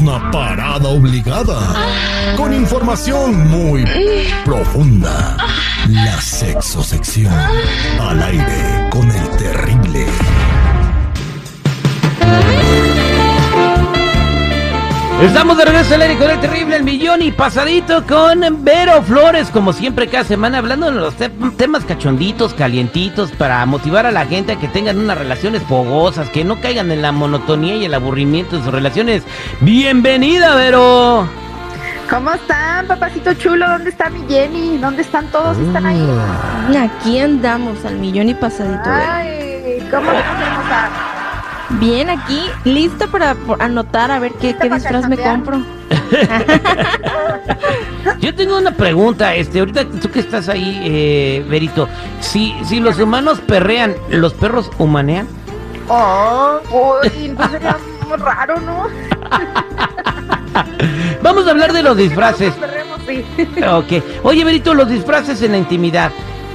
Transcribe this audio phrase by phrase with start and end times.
[0.00, 1.58] Una parada obligada.
[2.36, 3.84] Con información muy
[4.44, 5.36] profunda.
[5.88, 7.32] La sexosección.
[8.00, 10.06] Al aire con el terrible.
[15.22, 19.48] Estamos de regreso al aire con el terrible El Millón y pasadito con Vero Flores,
[19.50, 24.26] como siempre cada semana, hablando de los te- temas cachonditos, calientitos, para motivar a la
[24.26, 27.94] gente a que tengan unas relaciones fogosas, que no caigan en la monotonía y el
[27.94, 29.24] aburrimiento de sus relaciones.
[29.60, 31.28] Bienvenida, Vero.
[32.08, 33.68] ¿Cómo están, papacito chulo?
[33.68, 34.78] ¿Dónde está mi Jenny?
[34.78, 35.58] ¿Dónde están todos?
[35.58, 36.08] ¿Están ahí?
[36.78, 38.88] Aquí andamos al millón y pasadito.
[38.88, 40.88] Ay, ¿cómo estás, hermosa?
[41.70, 45.60] Bien, aquí, lista para por- anotar a ver qué, ¿Lista qué disfraz me compro.
[48.20, 51.88] Yo tengo una pregunta, este, ahorita tú que estás ahí, eh, Verito,
[52.20, 55.26] si, si los humanos perrean, ¿los perros humanean?
[55.88, 57.76] Oh, uy, pues sería
[58.18, 58.82] raro, ¿no?
[61.22, 62.52] Vamos a hablar de los disfraces.
[62.54, 63.24] Perremos, sí.
[63.66, 64.02] Ok.
[64.24, 66.10] Oye, Berito, los disfraces en la intimidad,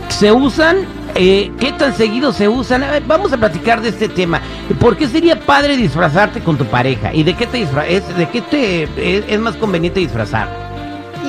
[0.09, 0.78] ¿se usan?
[1.16, 2.83] Eh, ¿Qué tan seguido se usan?
[3.06, 4.42] Vamos a platicar de este tema.
[4.80, 7.14] ¿Por qué sería padre disfrazarte con tu pareja?
[7.14, 10.47] ¿Y de qué te disfra es, de qué te es, es más conveniente disfrazar?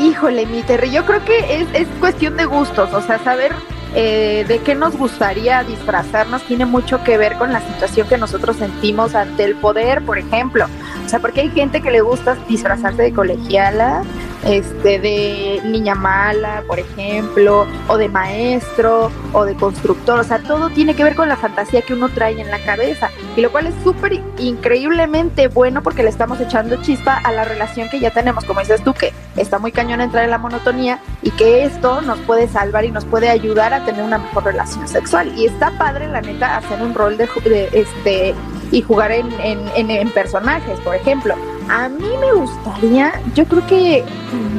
[0.00, 3.52] Híjole, mi Terry, yo creo que es, es cuestión de gustos, o sea, saber
[3.96, 8.56] eh, de qué nos gustaría disfrazarnos tiene mucho que ver con la situación que nosotros
[8.56, 10.66] sentimos ante el poder, por ejemplo.
[11.04, 14.02] O sea, porque hay gente que le gusta disfrazarse de colegiala,
[14.46, 20.20] este, de niña mala, por ejemplo, o de maestro, o de constructor.
[20.20, 23.10] O sea, todo tiene que ver con la fantasía que uno trae en la cabeza.
[23.36, 27.88] Y lo cual es súper increíblemente bueno porque le estamos echando chispa a la relación
[27.88, 31.30] que ya tenemos, como dices tú, que está muy cañón entrar en la monotonía y
[31.32, 35.32] que esto nos puede salvar y nos puede ayudar a tener una mejor relación sexual.
[35.36, 38.34] Y está padre, la neta, hacer un rol de, de, este
[38.70, 41.34] y jugar en, en, en- en personajes, por ejemplo.
[41.68, 44.04] A mí me gustaría, yo creo que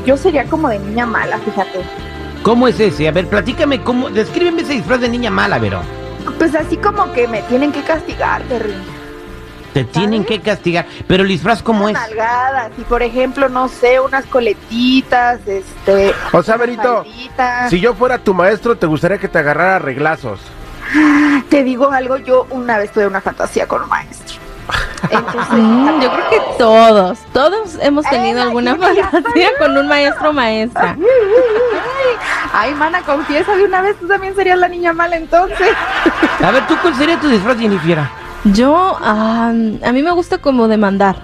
[0.05, 1.81] yo sería como de niña mala, fíjate.
[2.41, 3.07] ¿Cómo es ese?
[3.07, 5.81] A ver, platícame cómo, descríbeme ese disfraz de niña mala, Vero.
[6.37, 8.73] Pues así como que me tienen que castigar, Terry.
[9.73, 11.93] Te tienen que castigar, pero el disfraz cómo es?
[11.93, 16.13] Nalgadas, y por ejemplo, no sé, unas coletitas, este...
[16.31, 17.69] O sea, falditas.
[17.69, 20.39] si yo fuera tu maestro, te gustaría que te agarrara reglazos.
[21.49, 24.24] Te digo algo, yo una vez tuve una fantasía con un maestro.
[25.09, 30.29] Entonces, Mm, yo creo que todos, todos hemos tenido Eh, alguna fantasía con un maestro
[30.29, 30.97] o maestra.
[32.53, 35.69] Ay, mana, confiesa de una vez, tú también serías la niña mala entonces.
[36.43, 37.99] A ver, ¿tú cuál sería tu disfraz, Jennifer?
[38.45, 41.17] Yo, ah, a mí me gusta como demandar.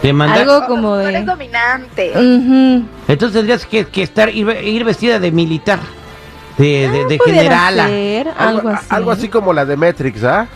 [0.00, 0.40] ¿Te mandar?
[0.40, 1.26] Algo como eres de...
[1.26, 2.12] dominante.
[3.08, 5.78] Entonces tendrías que, que estar, ir, ir vestida de militar,
[6.58, 7.86] de, de, de generala.
[7.86, 8.86] ser, Algo, algo así.
[8.90, 10.46] algo así como la de Matrix, ¿ah?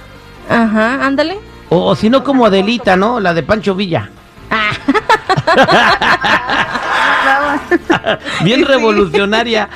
[0.51, 1.39] Ajá, ándale.
[1.69, 3.19] O, o si no, como Adelita, ¿no?
[3.21, 4.09] La de Pancho Villa.
[8.45, 9.69] Bien revolucionaria.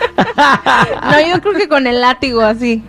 [1.03, 2.83] No, yo creo que con el látigo así.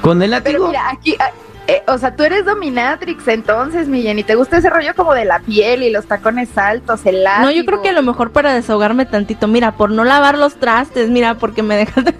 [0.00, 0.66] Con el Pero látigo.
[0.68, 1.30] mira, aquí, ah,
[1.66, 4.22] eh, o sea, tú eres dominatrix entonces, mi Jenny.
[4.22, 7.46] ¿Te gusta ese rollo como de la piel y los tacones altos, el látigo?
[7.46, 9.48] No, yo creo que a lo mejor para desahogarme tantito.
[9.48, 12.04] Mira, por no lavar los trastes, mira, porque me dejas.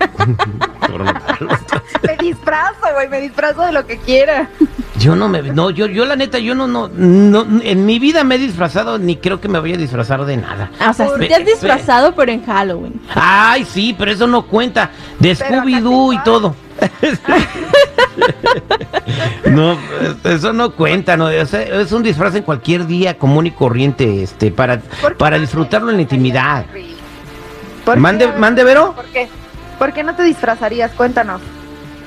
[2.02, 4.48] Me disfrazo, güey, me disfrazo de lo que quiera.
[4.98, 5.42] Yo no me.
[5.42, 7.46] No, yo, yo la neta, yo no, no, no.
[7.62, 10.70] En mi vida me he disfrazado, ni creo que me voy a disfrazar de nada.
[10.80, 13.00] Ah, o sea, sí Pe- te has disfrazado, pero en Halloween.
[13.14, 14.90] Ay, sí, pero eso no cuenta.
[15.18, 16.54] De Pero acá Scooby-Doo y todo.
[19.50, 19.76] no,
[20.24, 21.26] eso no cuenta, no.
[21.26, 25.18] O sea, es un disfraz en cualquier día común y corriente, este, para, ¿Por qué
[25.18, 26.64] para disfrutarlo en la intimidad.
[26.64, 26.98] disfrazarías,
[27.84, 28.00] ¿Por qué?
[28.00, 28.92] Mande, mande, Vero.
[28.94, 29.28] ¿Por qué?
[29.78, 30.92] ¿Por qué no te disfrazarías?
[30.92, 31.40] Cuéntanos.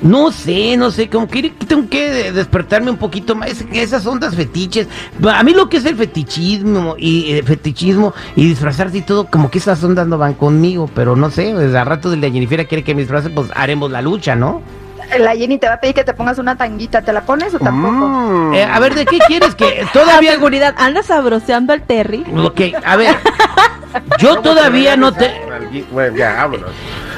[0.02, 3.50] No sé, no sé, como que tengo que despertarme un poquito más.
[3.52, 4.88] Es- Esas ondas fetiches.
[5.32, 9.52] A mí lo que es el fetichismo y eh, fetichismo y disfrazarse y todo, como
[9.52, 12.68] que esas ondas no van conmigo, pero no sé, desde a rato de la Jennifer
[12.68, 14.62] quiere que me disfrace, pues haremos la lucha, ¿no?
[15.20, 17.02] La Jenny te va a pedir que te pongas una tanguita.
[17.02, 18.08] ¿Te la pones o tampoco?
[18.08, 18.54] Mm.
[18.54, 22.24] Eh, a ver, ¿de qué quieres que todavía seguridad, andas sabroseando al Terry.
[22.38, 23.18] Ok, a ver.
[24.20, 25.30] Yo todavía no te
[25.92, 26.70] Bueno, ya, vámonos.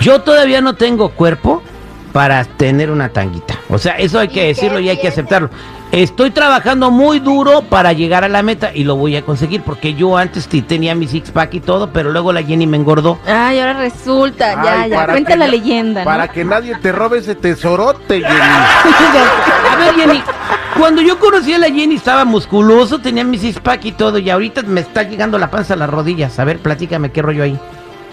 [0.01, 1.61] yo todavía no tengo cuerpo
[2.13, 3.55] para tener una tanguita.
[3.69, 5.49] O sea, eso hay ¿Y que decirlo y hay que aceptarlo.
[5.91, 9.93] Estoy trabajando muy duro para llegar a la meta y lo voy a conseguir porque
[9.93, 13.19] yo antes sí tenía mi six pack y todo, pero luego la Jenny me engordó.
[13.27, 14.95] Ay, ahora resulta, ya, Ay, ya.
[14.95, 16.05] para Cuenta que la na- leyenda, ¿no?
[16.05, 18.33] Para que nadie te robe ese tesorote, Jenny.
[18.33, 20.23] A ver, Jenny,
[20.79, 24.29] cuando yo conocí a la Jenny estaba musculoso, tenía mi six pack y todo y
[24.31, 26.39] ahorita me está llegando la panza a las rodillas.
[26.39, 27.59] A ver, platícame qué rollo ahí.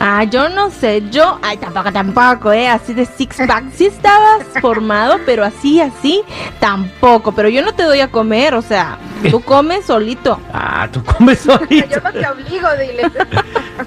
[0.03, 4.45] Ah, yo no sé, yo, ay, tampoco, tampoco, eh, así de six pack, sí estabas
[4.63, 6.23] formado, pero así, así,
[6.59, 8.97] tampoco, pero yo no te doy a comer, o sea,
[9.31, 10.41] tú comes solito.
[10.55, 12.01] Ah, tú comes Yo solito.
[12.03, 13.11] no te obligo, dile.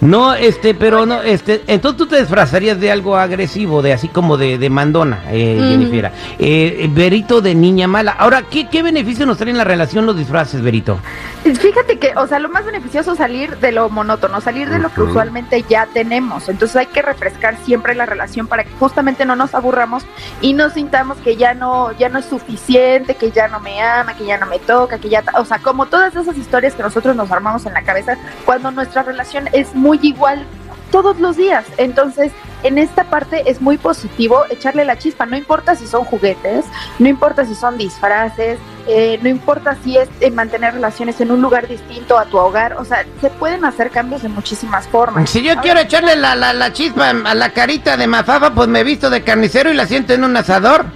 [0.01, 4.37] No, este, pero no, este, entonces tú te disfrazarías de algo agresivo, de así como
[4.37, 5.55] de, de mandona, eh.
[5.69, 6.11] Jennifer.
[6.39, 8.11] Eh, Berito de niña mala.
[8.11, 10.97] Ahora, ¿qué, ¿qué beneficio nos traen en la relación los disfraces, Berito?
[11.43, 14.91] Fíjate que, o sea, lo más beneficioso es salir de lo monótono, salir de lo
[14.91, 16.49] que usualmente ya tenemos.
[16.49, 20.03] Entonces hay que refrescar siempre la relación para que justamente no nos aburramos
[20.41, 24.13] y no sintamos que ya no, ya no es suficiente, que ya no me ama,
[24.13, 27.15] que ya no me toca, que ya, o sea, como todas esas historias que nosotros
[27.15, 30.45] nos armamos en la cabeza cuando nuestra relación es muy igual
[30.91, 31.63] todos los días.
[31.77, 32.33] Entonces,
[32.63, 36.65] en esta parte es muy positivo echarle la chispa, no importa si son juguetes,
[36.99, 38.57] no importa si son disfraces,
[38.87, 42.73] eh, no importa si es eh, mantener relaciones en un lugar distinto a tu hogar,
[42.73, 45.29] o sea, se pueden hacer cambios de muchísimas formas.
[45.29, 48.83] Si yo quiero echarle la, la, la chispa a la carita de Mafafa, pues me
[48.83, 50.85] visto de carnicero y la siento en un asador.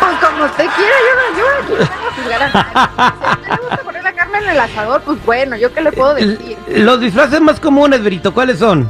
[0.00, 0.94] Pues como usted quiera,
[1.36, 1.90] yo yo aquí.
[2.14, 6.14] Si le gusta poner la carne en el asador, pues bueno, yo qué le puedo
[6.14, 6.56] decir.
[6.68, 8.88] Los disfraces más comunes, Berito, ¿cuáles son?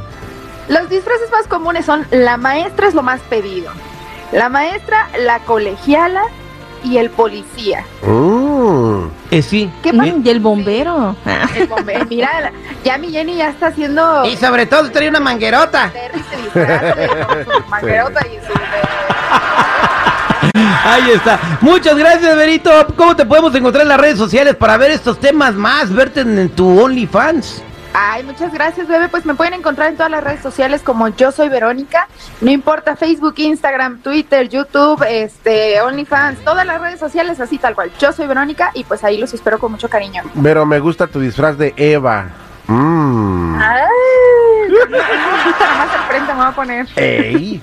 [0.69, 3.71] Los disfraces más comunes son la maestra es lo más pedido.
[4.31, 6.21] La maestra, la colegiala
[6.83, 7.83] y el policía.
[8.03, 9.07] Mm.
[9.31, 9.71] Eh, sí.
[9.83, 9.91] ¿Qué?
[10.23, 11.15] Y el bombero.
[11.25, 12.51] Ah, El bombe- Mira,
[12.83, 15.89] ya mi Jenny ya está haciendo Y sobre todo trae una manguerota.
[15.93, 18.53] Terry se disfraza con su manguerota y su
[20.85, 21.39] Ahí está.
[21.61, 22.71] Muchas gracias, Berito.
[22.95, 25.93] ¿Cómo te podemos encontrar en las redes sociales para ver estos temas más?
[25.93, 27.61] Verte en, en tu OnlyFans.
[27.93, 29.09] Ay, muchas gracias, bebé.
[29.09, 32.07] Pues me pueden encontrar en todas las redes sociales como yo soy Verónica.
[32.41, 37.91] No importa Facebook, Instagram, Twitter, YouTube, este, OnlyFans, todas las redes sociales así tal cual.
[37.99, 40.23] Yo soy Verónica y pues ahí los espero con mucho cariño.
[40.41, 42.27] Pero me gusta tu disfraz de Eva.
[42.67, 43.55] Mm.
[43.59, 43.81] Ay,
[44.91, 46.87] nada más me voy a poner.
[46.95, 47.61] Ey.